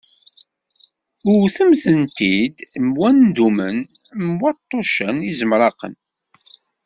Wtemt-d 1.43 2.17
i 2.31 2.35
mm 2.83 2.89
wandumen, 2.99 3.77
mm 4.21 4.31
waṭṭucen 4.41 5.17
izemraqen. 5.29 5.93